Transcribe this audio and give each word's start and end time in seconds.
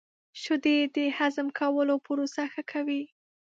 •شیدې 0.41 0.77
د 0.95 0.97
هضم 1.17 1.47
کولو 1.59 1.95
پروسه 2.05 2.43
ښه 2.53 2.63
کوي. 2.71 3.03